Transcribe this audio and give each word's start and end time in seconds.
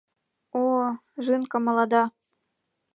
О, 0.61 0.63
жинка 1.27 1.57
молода!.. 1.65 2.03